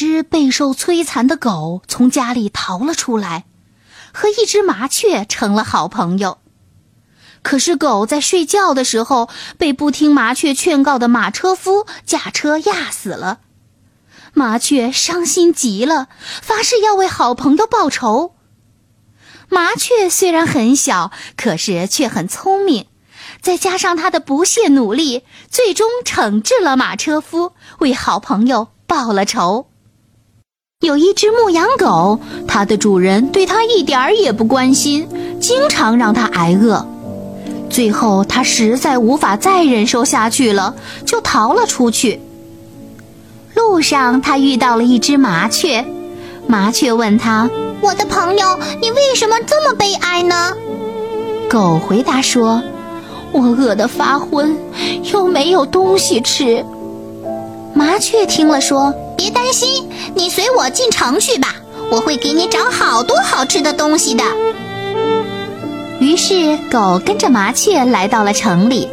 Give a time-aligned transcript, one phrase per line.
[0.00, 3.44] 只备受摧残的狗从家里逃了出来，
[4.14, 6.38] 和一只麻雀成了好朋友。
[7.42, 9.28] 可是狗在睡觉的时候
[9.58, 13.40] 被不听麻雀劝告的马车夫驾车压死了，
[14.32, 16.08] 麻雀伤心极了，
[16.40, 18.34] 发誓要为好朋友报仇。
[19.50, 22.86] 麻雀虽然很小，可是却很聪明，
[23.42, 29.66] 再加上它的不懈努力，最终惩治了马车夫，为好朋友报了仇。
[30.80, 35.06] 有一只牧羊狗，它的主人对它一点儿也不关心，
[35.38, 36.86] 经常让它挨饿。
[37.68, 42.18] 最后，它实在无法再忍受下去了，就逃了出去。
[43.54, 45.84] 路上，它遇到了一只麻雀，
[46.46, 47.50] 麻雀问它
[47.82, 50.56] ：“我的朋友，你为什么这么悲哀呢？”
[51.50, 52.62] 狗回答说
[53.32, 54.56] ：“我饿得发昏，
[55.12, 56.64] 又没有东西吃。”
[57.76, 58.94] 麻雀听了说。
[59.20, 61.54] 别担心，你随我进城去吧，
[61.90, 64.24] 我会给你找好多好吃的东西的。
[66.00, 68.88] 于是，狗跟着麻雀来到了城里。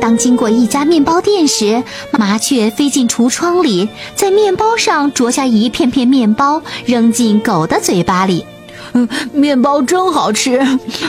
[0.00, 8.46] 当经过一家面包店时，麻雀飞进橱窗里，在面包上啄下一片片面包，扔进狗的嘴巴里。
[8.92, 10.64] 嗯，面包真好吃，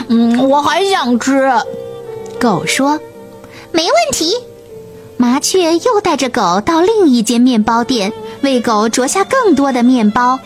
[0.08, 1.48] 嗯，我还想吃。
[2.40, 2.98] 狗说
[3.70, 4.34] ：“没问题。”
[5.16, 8.12] 麻雀又带着狗到另一间面包店。
[8.42, 10.38] 为狗啄下更多的面包，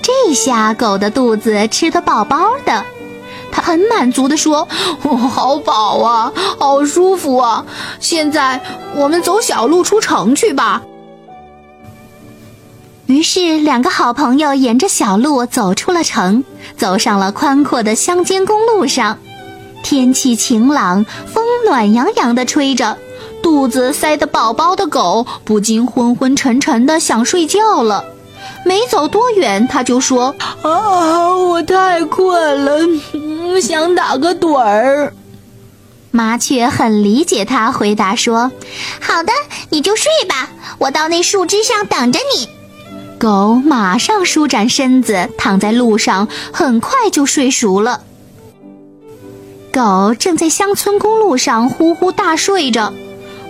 [0.00, 2.84] 这下狗的肚子吃得饱饱的，
[3.52, 4.66] 它很满足地说
[5.02, 7.66] ：“我好饱啊，好舒服啊！
[7.98, 8.60] 现在
[8.94, 10.82] 我们走小路出城去吧。”
[13.06, 16.44] 于是，两个好朋友沿着小路走出了城，
[16.76, 19.18] 走上了宽阔的乡间公路上。
[19.82, 22.96] 天气晴朗，风暖洋洋地吹着。
[23.42, 28.04] 肚子塞得饱饱的狗不禁昏昏沉沉的想睡觉了，
[28.64, 32.80] 没走多远，他就说：“啊，我太困了，
[33.60, 35.12] 想打个盹儿。”
[36.12, 38.50] 麻雀很理解他，回答说
[39.00, 39.32] ：“好的，
[39.68, 42.48] 你就睡吧，我到那树枝上等着你。”
[43.18, 48.00] 狗马上舒展身子，躺在路上，很快就睡熟了。
[49.72, 52.92] 狗正在乡村公路上呼呼大睡着。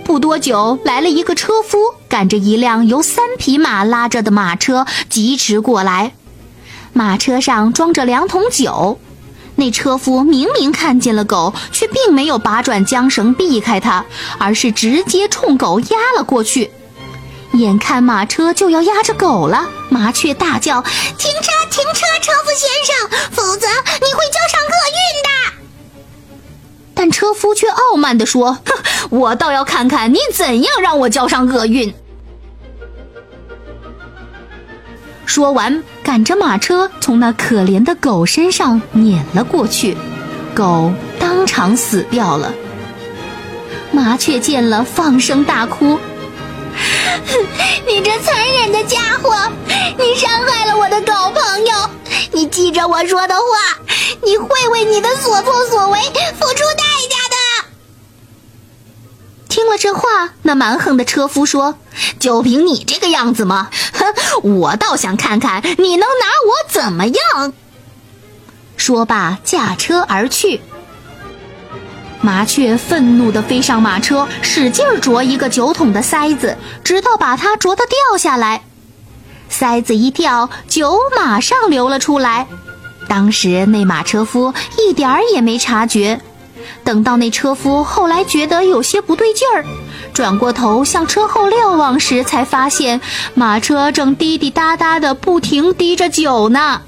[0.05, 1.79] 不多久，来了一个车夫，
[2.09, 6.13] 赶着一辆由三匹马拉着的马车疾驰过来。
[6.93, 8.99] 马车上装着两桶酒。
[9.57, 14.05] 那车夫明明看见了狗，却并没有拔转缰绳避开它，
[14.39, 16.71] 而是直接冲狗压了过去。
[17.53, 20.81] 眼看马车就要压着狗了，麻雀大叫
[21.19, 21.51] ：“停车！
[21.71, 22.07] 停车！
[22.23, 25.29] 车夫先生，否则你会交上厄运的。”
[26.95, 28.75] 但车夫却傲慢地说：“哼，
[29.11, 31.95] 我倒要看看你怎样让我交上厄运。”
[35.27, 39.97] 说完，赶着马车从那可怜的狗身上碾了过去，
[40.55, 42.53] 狗当场死掉了。
[43.93, 45.97] 麻雀见了，放声大哭
[47.87, 49.37] ：“你这残忍的家伙，
[49.99, 51.91] 你伤害了我的狗朋友！
[52.33, 53.79] 你记着我说的话，
[54.23, 55.99] 你会为你的所作所为
[56.39, 56.85] 付出代。”
[59.51, 61.75] 听了这话，那蛮横的车夫说
[62.19, 63.69] ：“就凭你这个样子吗？
[63.93, 64.15] 哼，
[64.61, 67.53] 我倒想看看你能拿我怎么样。”
[68.79, 70.63] 说罢，驾车而去。
[72.23, 78.63] 麻雀愤怒地飞上马车，使劲啄一个酒桶的塞子，直到把它啄得掉下来。
[79.49, 82.47] 塞子一掉，酒马上流了出来。
[83.09, 86.21] 当时那马车夫一点儿也没察觉。
[86.91, 89.65] 等到那车夫后来觉得有些不对劲儿，
[90.13, 93.01] 转过头向车后瞭望时，才发现
[93.33, 96.83] 马车正滴滴答答的不停滴着酒呢。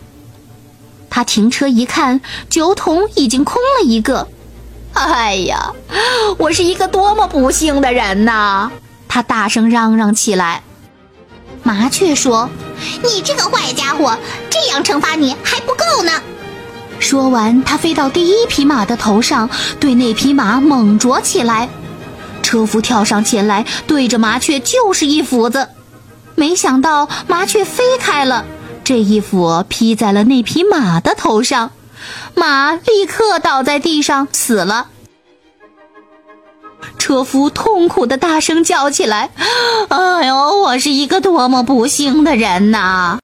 [1.09, 2.21] 他停车一看，
[2.51, 4.27] 酒桶已经空了一个。
[4.95, 5.73] 哎呀，
[6.37, 8.73] 我是一个多么不幸的人呐！
[9.07, 10.65] 他大声嚷嚷起来。
[11.63, 12.51] 麻雀说
[13.05, 14.19] ：“你这个坏家伙，
[14.51, 16.11] 这样惩罚你还不够呢。”
[17.03, 19.51] 说完，他飞到第一匹马的头上，
[19.81, 21.69] 对那匹马猛啄起来。
[22.43, 25.69] 车夫跳上前来，对着麻雀就是一斧子。
[26.37, 28.45] 没想到麻雀飞开了，
[28.85, 31.73] 这一斧劈在了那匹马的头上，
[32.35, 34.87] 马立刻倒在地上死了。
[36.99, 39.31] 车夫痛苦的大声叫起来
[39.91, 43.19] ：“哎呦，我是一个多么不幸的人呐！”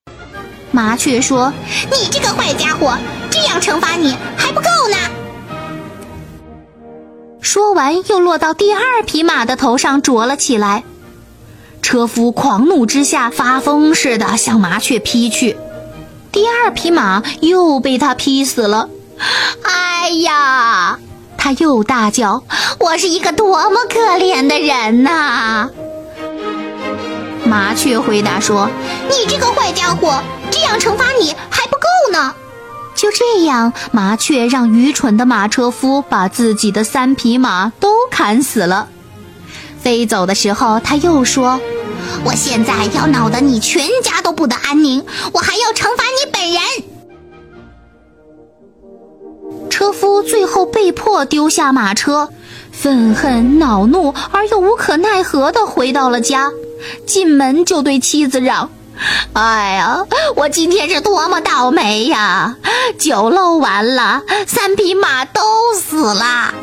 [0.70, 1.52] 麻雀说
[1.90, 2.96] ：“你这个坏家伙，
[3.48, 4.96] 这样惩罚你还不够呢。”
[7.40, 10.84] 说完，又落到第二匹马的头上啄了起来。
[11.80, 15.56] 车夫狂怒之下，发疯似的向麻雀劈去，
[16.30, 18.90] 第二匹马又被他劈死了。
[19.62, 20.98] 哎呀！
[21.38, 22.42] 他又大叫
[22.78, 25.70] ：“我是一个多么可怜的人呐！”
[27.48, 28.68] 麻雀回答说
[29.08, 31.34] ：“你这个坏家伙，这样惩罚你。”
[32.98, 38.88] 就这样，麻雀让愚蠢的马车夫把自己的三匹马都砍死了。
[39.80, 41.60] 飞走的时候，他又说
[42.26, 46.60] ：“我现在要闹得你全家都不得安宁，我还要惩罚你本人。”
[49.70, 52.28] 车夫最后被迫丢下马车，
[52.72, 56.50] 愤恨恼怒而又无可奈何地回到了家。
[57.06, 58.68] 进门就对妻子嚷
[59.34, 60.04] ：“哎呀，
[60.34, 62.56] 我今天是多么倒霉呀！
[62.98, 65.40] 酒漏完了，三匹马都
[65.74, 66.54] 死了。”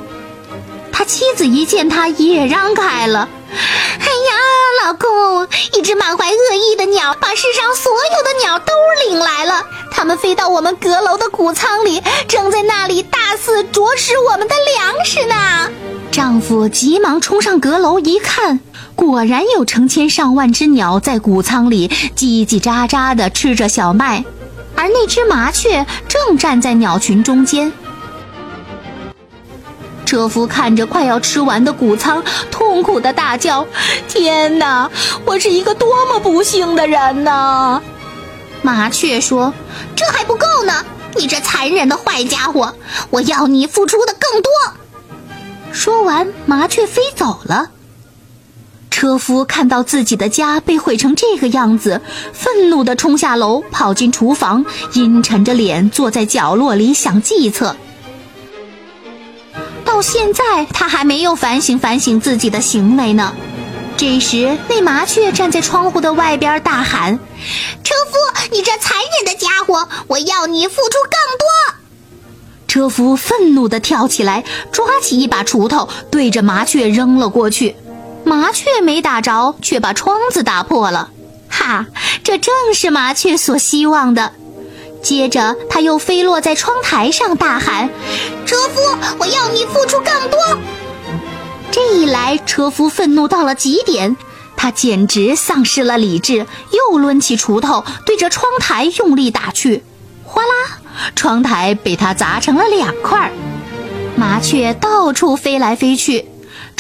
[0.92, 3.28] 他妻子一见他也让开了。
[3.52, 8.74] 哎呀，老公，一只满怀恶意的鸟把世上所有的鸟都
[9.08, 15.70] 领来了，它们飞到我们阁楼的谷仓里，正在那里大肆啄食我们的粮食呢。
[16.12, 18.62] 丈夫急忙冲上阁楼一看，
[18.96, 24.24] 果然有成千上万只鸟在谷仓里叽叽喳喳地吃着小麦，
[24.76, 27.72] 而那只麻雀正站在鸟群中间。
[30.06, 33.68] 车夫看着快要吃完的谷仓，痛苦的大叫
[34.08, 34.90] ：“天哪，
[35.26, 37.82] 我是一个多么不幸的人呐！”
[38.62, 39.54] 麻雀说
[39.96, 40.74] ：“这还不够呢，
[41.16, 42.74] 你这残忍的坏家伙，
[43.10, 44.52] 我要你付出的更多。”
[45.74, 47.72] 说完，麻雀飞走了。
[49.06, 52.02] 车夫看到自己的家被毁成这个样子，
[52.34, 57.76] 愤怒地冲下楼，跑进厨房，阴沉着脸坐在角落里想计策。
[59.86, 63.32] 到现在，他还没有反省反省自己的行为呢。
[63.96, 67.20] 这时，那麻雀站在窗户的外边大喊
[67.86, 68.18] ：“车夫，
[68.52, 71.78] 你这残忍的家伙，我要你付出更多！”
[72.68, 77.76] 车夫愤怒地跳起来，抓起一把锄头，对着麻雀扔了过去。
[78.26, 81.12] 麻雀没打着，却把窗子打破了。
[81.48, 81.86] 哈，
[82.24, 84.34] 这正是麻雀所希望的。
[85.04, 87.90] 接着，它又飞落在窗台上，大喊
[88.46, 88.82] ：“车夫，
[89.20, 90.40] 我要你付出更多！”
[91.72, 94.18] 这一来，车夫愤怒到了极点，
[94.58, 99.84] 他简直丧失了理智，又抡起锄头对着窗台用力打去。
[100.24, 100.80] 哗啦，
[101.16, 103.32] 窗台被他砸成了两块，
[104.16, 106.26] 麻雀到处飞来飞去。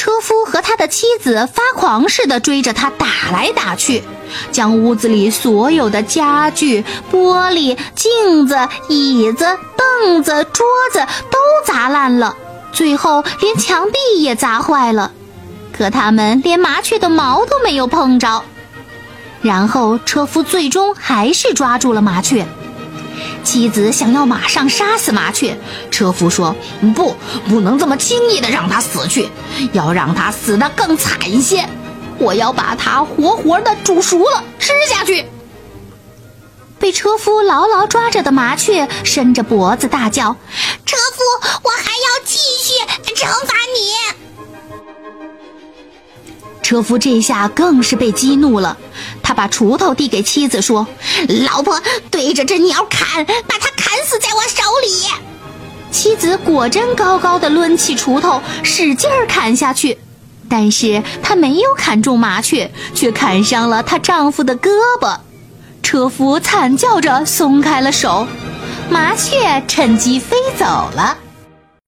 [0.05, 4.03] 车夫和他的妻子发狂似的追着他打来打去，
[4.51, 8.55] 将屋子里所有的家具、玻璃、镜子、
[8.87, 10.99] 椅子、凳子、桌子
[11.31, 12.35] 都砸烂了，
[12.71, 15.11] 最后连墙壁也砸坏了。
[15.75, 18.43] 可他们连麻雀的毛都没有碰着。
[19.41, 22.45] 然后车夫最终还是抓住了麻雀。
[23.43, 25.57] 妻子想要马上杀死麻雀，
[25.91, 26.55] 车夫说
[26.95, 27.15] ：“不，
[27.47, 29.29] 不能这么轻易的让它死去，
[29.73, 31.67] 要让它死得更惨一些。
[32.17, 35.25] 我要把它活活的煮熟了吃下去。”
[36.77, 40.35] 被车夫牢牢抓着的麻雀伸着脖子大叫
[40.85, 41.23] ：“车夫，
[41.63, 42.73] 我还要继续
[43.15, 44.15] 惩罚你！”
[46.61, 48.75] 车夫这下更是被激怒了，
[49.21, 50.85] 他把锄头递给妻子说
[51.47, 51.81] ：“老婆，
[52.11, 55.07] 对着这鸟砍，把它砍死在我手里。”
[55.91, 59.97] 妻子果真高高的抡起锄头，使劲儿砍下去，
[60.49, 64.69] 但是她没有砍中麻雀，却砍伤了她丈夫的胳
[64.99, 65.17] 膊。
[65.81, 68.27] 车夫惨叫着松开了手，
[68.89, 71.17] 麻雀趁机飞走了。